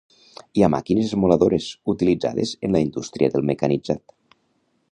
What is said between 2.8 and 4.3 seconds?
indústria del mecanitzat.